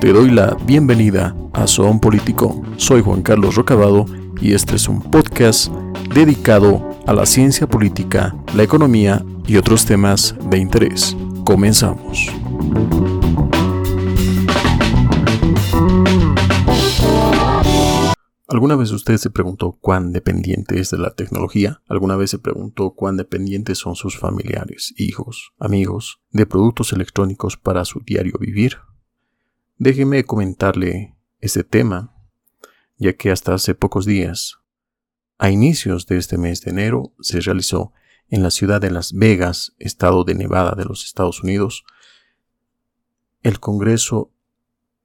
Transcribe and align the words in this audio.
Te 0.00 0.12
doy 0.12 0.30
la 0.30 0.54
bienvenida 0.66 1.34
a 1.54 1.66
Son 1.66 2.00
Político. 2.00 2.62
Soy 2.76 3.00
Juan 3.00 3.22
Carlos 3.22 3.54
Rocabado 3.54 4.04
y 4.42 4.52
este 4.52 4.76
es 4.76 4.88
un 4.88 5.00
podcast 5.00 5.72
dedicado 6.14 6.86
a 7.06 7.14
la 7.14 7.24
ciencia 7.24 7.66
política, 7.66 8.36
la 8.54 8.62
economía 8.62 9.24
y 9.46 9.56
otros 9.56 9.86
temas 9.86 10.36
de 10.50 10.58
interés. 10.58 11.16
Comenzamos. 11.46 12.26
¿Alguna 18.48 18.76
vez 18.76 18.90
usted 18.92 19.16
se 19.16 19.30
preguntó 19.30 19.78
cuán 19.80 20.12
dependiente 20.12 20.78
es 20.78 20.90
de 20.90 20.98
la 20.98 21.14
tecnología? 21.14 21.82
¿Alguna 21.88 22.16
vez 22.16 22.30
se 22.30 22.38
preguntó 22.38 22.90
cuán 22.90 23.16
dependientes 23.16 23.78
son 23.78 23.96
sus 23.96 24.18
familiares, 24.18 24.92
hijos, 24.98 25.52
amigos 25.58 26.20
de 26.32 26.44
productos 26.44 26.92
electrónicos 26.92 27.56
para 27.56 27.86
su 27.86 28.00
diario 28.00 28.34
vivir? 28.38 28.76
Déjeme 29.78 30.24
comentarle 30.24 31.14
este 31.40 31.62
tema, 31.62 32.14
ya 32.96 33.12
que 33.12 33.30
hasta 33.30 33.52
hace 33.52 33.74
pocos 33.74 34.06
días, 34.06 34.56
a 35.36 35.50
inicios 35.50 36.06
de 36.06 36.16
este 36.16 36.38
mes 36.38 36.62
de 36.62 36.70
enero, 36.70 37.12
se 37.20 37.40
realizó 37.40 37.92
en 38.30 38.42
la 38.42 38.50
ciudad 38.50 38.80
de 38.80 38.90
Las 38.90 39.12
Vegas, 39.12 39.74
estado 39.78 40.24
de 40.24 40.34
Nevada 40.34 40.74
de 40.76 40.86
los 40.86 41.04
Estados 41.04 41.42
Unidos, 41.42 41.84
el 43.42 43.60
Congreso 43.60 44.32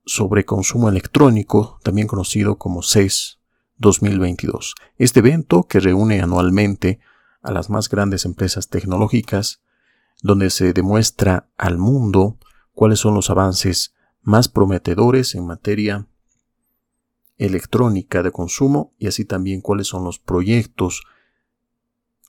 sobre 0.05 0.45
Consumo 0.45 0.87
Electrónico, 0.87 1.77
también 1.83 2.07
conocido 2.07 2.57
como 2.57 2.81
CES 2.81 3.39
2022. 3.75 4.75
Este 4.97 5.19
evento, 5.19 5.63
que 5.63 5.81
reúne 5.81 6.21
anualmente 6.21 7.01
a 7.41 7.51
las 7.51 7.69
más 7.69 7.89
grandes 7.89 8.23
empresas 8.23 8.69
tecnológicas, 8.69 9.61
donde 10.21 10.49
se 10.49 10.71
demuestra 10.71 11.49
al 11.57 11.77
mundo 11.77 12.37
cuáles 12.71 12.99
son 12.99 13.15
los 13.15 13.29
avances 13.29 13.95
más 14.21 14.47
prometedores 14.47 15.35
en 15.35 15.45
materia 15.45 16.07
electrónica 17.37 18.21
de 18.21 18.31
consumo 18.31 18.93
y 18.97 19.07
así 19.07 19.25
también 19.25 19.61
cuáles 19.61 19.87
son 19.87 20.03
los 20.03 20.19
proyectos 20.19 21.03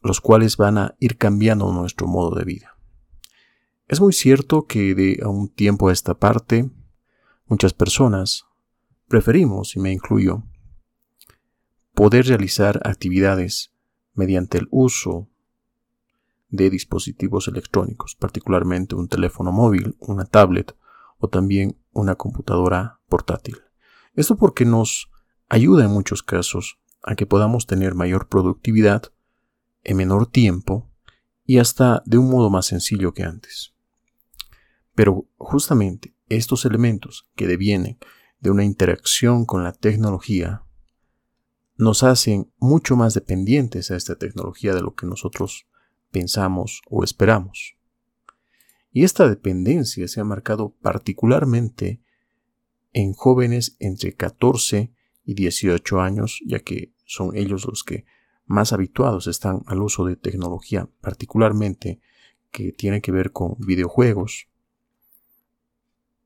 los 0.03 0.21
cuales 0.21 0.57
van 0.57 0.79
a 0.79 0.97
ir 0.99 1.17
cambiando 1.17 1.71
nuestro 1.73 2.07
modo 2.07 2.35
de 2.37 2.45
vida. 2.45 2.77
Es 3.89 4.01
muy 4.01 4.13
cierto 4.13 4.67
que 4.67 4.95
de 4.95 5.21
un 5.27 5.49
tiempo 5.49 5.89
a 5.89 5.93
esta 5.93 6.15
parte 6.15 6.71
muchas 7.47 7.73
personas 7.73 8.47
preferimos, 9.07 9.77
y 9.77 9.81
me 9.81 9.93
incluyo, 9.93 10.43
poder 11.93 12.27
realizar 12.27 12.81
actividades 12.85 13.71
mediante 14.15 14.59
el 14.59 14.69
uso 14.71 15.29
de 16.49 16.71
dispositivos 16.71 17.49
electrónicos, 17.49 18.17
particularmente 18.17 18.95
un 18.95 19.09
teléfono 19.09 19.53
móvil, 19.53 19.97
una 20.01 20.25
tablet 20.25 20.75
o 21.19 21.29
también 21.29 21.77
una 21.93 22.15
computadora 22.17 23.01
portátil. 23.09 23.59
Esto 24.15 24.37
porque 24.37 24.65
nos 24.65 25.11
ayuda 25.49 25.85
en 25.85 25.91
muchos 25.91 26.23
casos 26.23 26.79
a 27.03 27.15
que 27.15 27.27
podamos 27.27 27.67
tener 27.67 27.95
mayor 27.95 28.29
productividad 28.29 29.13
en 29.85 29.97
menor 29.97 30.27
tiempo 30.27 30.91
y 31.45 31.59
hasta 31.59 32.03
de 32.07 32.19
un 32.19 32.31
modo 32.31 32.51
más 32.51 32.67
sencillo 32.67 33.13
que 33.13 33.25
antes. 33.25 33.75
Pero 34.95 35.27
justamente 35.37 36.15
estos 36.29 36.65
elementos 36.65 37.29
que 37.35 37.47
devienen 37.47 37.99
de 38.41 38.51
una 38.51 38.65
interacción 38.65 39.45
con 39.45 39.65
la 39.65 39.73
tecnología 39.73 40.63
nos 41.77 42.03
hacen 42.03 42.53
mucho 42.59 42.97
más 42.97 43.15
dependientes 43.15 43.91
a 43.91 43.97
esta 43.97 44.17
tecnología 44.17 44.75
de 44.75 44.83
lo 44.83 44.95
que 44.95 45.07
nosotros 45.07 45.67
pensamos 46.11 46.83
o 46.89 47.03
esperamos. 47.03 47.77
Y 48.93 49.05
esta 49.05 49.29
dependencia 49.29 50.07
se 50.07 50.21
ha 50.21 50.25
marcado 50.25 50.75
particularmente 50.83 52.01
en 52.93 53.15
jóvenes 53.15 53.77
entre 53.79 54.15
14 54.15 54.93
y 55.25 55.35
18 55.35 56.01
años, 56.01 56.41
ya 56.47 56.59
que 56.61 56.93
son 57.05 57.37
ellos 57.37 57.65
los 57.67 57.85
que 57.85 58.05
más 58.45 58.73
habituados 58.73 59.27
están 59.29 59.63
al 59.67 59.83
uso 59.83 60.05
de 60.05 60.17
tecnología, 60.17 60.89
particularmente 61.01 62.01
que 62.51 62.73
tiene 62.73 63.01
que 63.01 63.13
ver 63.13 63.33
con 63.33 63.57
videojuegos. 63.59 64.49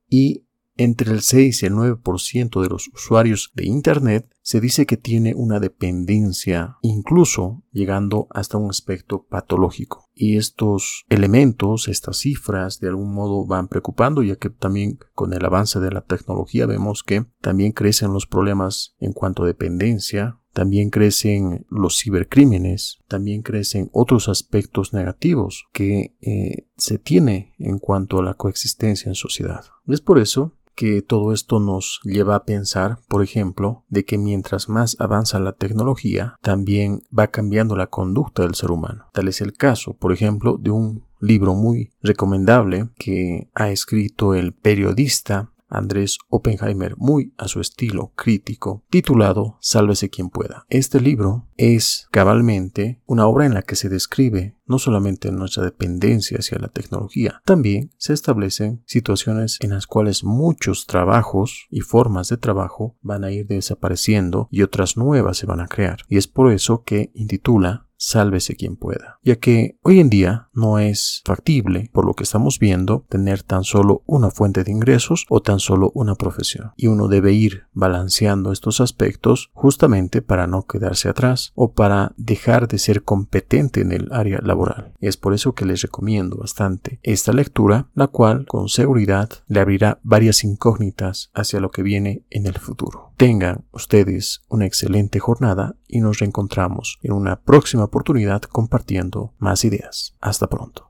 Y 0.09 0.46
entre 0.77 1.13
el 1.13 1.23
6 1.23 1.63
y 1.63 1.67
el 1.67 1.75
9% 1.75 2.63
de 2.63 2.69
los 2.69 2.89
usuarios 2.89 3.53
de 3.55 3.67
Internet 3.67 4.29
se 4.43 4.61
dice 4.61 4.87
que 4.87 4.97
tiene 4.97 5.35
una 5.35 5.59
dependencia, 5.59 6.77
incluso 6.83 7.65
llegando 7.73 8.29
hasta 8.31 8.59
un 8.59 8.71
aspecto 8.71 9.27
patológico. 9.29 10.09
Y 10.15 10.37
estos 10.37 11.05
elementos, 11.09 11.89
estas 11.89 12.19
cifras, 12.19 12.79
de 12.79 12.89
algún 12.89 13.13
modo 13.13 13.45
van 13.45 13.69
preocupando, 13.69 14.23
ya 14.23 14.37
que 14.37 14.51
también 14.51 14.99
con 15.15 15.33
el 15.33 15.45
avance 15.45 15.81
de 15.81 15.91
la 15.91 16.03
tecnología 16.03 16.67
vemos 16.67 17.03
que 17.03 17.27
también 17.41 17.73
crecen 17.73 18.13
los 18.13 18.27
problemas 18.27 18.95
en 19.01 19.13
cuanto 19.13 19.43
a 19.43 19.47
dependencia, 19.47 20.39
también 20.53 20.89
crecen 20.89 21.67
los 21.69 21.99
cibercrímenes, 22.01 23.01
también 23.09 23.43
crecen 23.43 23.91
otros 23.93 24.29
aspectos 24.29 24.95
negativos 24.95 25.67
que 25.73 26.17
eh, 26.23 26.69
se 26.77 26.99
tiene 26.99 27.53
en 27.59 27.79
cuanto 27.79 28.21
a 28.21 28.23
la 28.23 28.35
coexistencia 28.35 29.11
en 29.11 29.17
sociedad. 29.17 29.67
Es 29.87 30.01
por 30.01 30.19
eso 30.19 30.55
que 30.77 31.03
todo 31.03 31.33
esto 31.33 31.59
nos 31.59 32.01
lleva 32.05 32.37
a 32.37 32.45
pensar, 32.45 32.99
por 33.09 33.23
ejemplo, 33.23 33.85
de 33.89 34.05
que 34.05 34.19
mientras 34.19 34.69
más 34.69 34.97
avanza 35.01 35.41
la 35.41 35.53
tecnología, 35.53 36.37
también 36.43 37.03
va 37.17 37.29
cambiando 37.29 37.75
la 37.75 37.89
conducta 37.89 38.43
del 38.43 38.55
ser 38.55 38.71
humano. 38.71 39.07
Tal 39.13 39.27
es 39.27 39.41
el 39.41 39.55
caso, 39.55 39.95
por 39.95 40.13
ejemplo, 40.13 40.59
de 40.61 40.71
un 40.71 41.05
libro 41.19 41.55
muy 41.55 41.91
recomendable 42.03 42.91
que 42.99 43.49
ha 43.55 43.71
escrito 43.71 44.35
el 44.35 44.53
periodista 44.53 45.51
Andrés 45.69 46.19
Oppenheimer 46.29 46.97
muy 46.97 47.33
a 47.37 47.49
su 47.49 47.61
estilo 47.61 48.13
crítico, 48.15 48.85
titulado 48.91 49.59
Sálvese 49.61 50.11
quien 50.11 50.31
pueda. 50.31 50.65
Este 50.69 51.01
libro 51.01 51.49
es 51.57 52.09
cabalmente 52.11 53.03
una 53.07 53.27
obra 53.27 53.47
en 53.47 53.55
la 53.55 53.63
que 53.63 53.77
se 53.77 53.89
describe 53.89 54.57
no 54.67 54.79
solamente 54.79 55.31
nuestra 55.31 55.63
dependencia 55.63 56.39
hacia 56.39 56.59
la 56.59 56.69
tecnología, 56.69 57.41
también 57.45 57.93
se 57.99 58.13
establecen 58.13 58.83
situaciones 58.85 59.59
en 59.61 59.71
las 59.71 59.87
cuales 59.87 60.25
muchos 60.25 60.87
trabajos 60.87 61.67
y 61.71 61.81
formas 61.81 62.29
de 62.29 62.37
trabajo 62.37 62.97
van 63.01 63.25
a 63.25 63.31
ir 63.31 63.47
desapareciendo 63.47 64.49
y 64.51 64.63
otras 64.63 64.97
nuevas 64.97 65.37
se 65.37 65.47
van 65.47 65.61
a 65.61 65.69
crear. 65.69 65.99
Y 66.09 66.17
es 66.17 66.27
por 66.27 66.53
eso 66.53 66.83
que 66.83 67.11
intitula 67.15 67.86
sálvese 67.97 68.57
quien 68.57 68.77
pueda, 68.77 69.19
ya 69.23 69.37
que 69.37 69.79
hoy 69.83 70.01
en 70.01 70.11
día 70.11 70.49
no 70.53 70.79
es 70.79 71.23
factible, 71.25 71.91
por 71.93 72.07
lo 72.07 72.15
que 72.15 72.25
estamos 72.25 72.59
viendo, 72.59 73.07
tener 73.09 73.43
tan 73.43 73.65
solo 73.65 74.03
una 74.07 74.31
fuente 74.31 74.65
de 74.65 74.73
ingresos 74.73 75.27
o 75.29 75.41
tan 75.41 75.61
solo 75.61 75.91
una 75.95 76.15
profesión. 76.15 76.73
Y 76.77 76.87
uno 76.87 77.09
debe 77.09 77.33
ir 77.33 77.67
balanceando 77.73 78.53
estos 78.53 78.81
aspectos 78.81 79.51
justamente 79.53 80.23
para 80.23 80.47
no 80.47 80.67
quedarse 80.67 81.09
atrás 81.09 81.53
o 81.55 81.73
para 81.73 82.13
dejar 82.17 82.69
de 82.69 82.79
ser 82.79 83.03
competente 83.03 83.81
en 83.81 83.93
el 83.93 84.13
área 84.13 84.41
laboral. 84.43 84.95
Es 85.01 85.17
por 85.17 85.35
eso 85.35 85.55
que 85.55 85.65
les 85.65 85.83
recomiendo 85.83 86.37
bastante 86.37 87.01
esta 87.03 87.33
lectura, 87.33 87.89
la 87.95 88.09
cual 88.09 88.47
con 88.47 88.69
seguridad 88.69 89.31
le 89.47 89.61
abrirá 89.61 90.01
varias 90.03 90.45
incógnitas 90.45 91.31
hacia 91.35 91.61
lo 91.61 91.71
que 91.71 91.83
viene 91.83 92.25
en 92.31 92.47
el 92.47 92.55
futuro. 92.55 93.13
Tengan 93.17 93.65
ustedes 93.73 94.43
una 94.49 94.67
excelente 94.67 95.21
jornada 95.21 95.75
y 95.89 96.01
nos 96.01 96.19
reencontramos 96.19 96.99
en 97.03 97.13
una 97.13 97.41
próxima 97.41 97.85
oportunidad 97.85 98.43
compartiendo 98.43 99.33
más 99.39 99.65
ideas. 99.65 100.15
Hasta 100.21 100.49
pronto. 100.49 100.85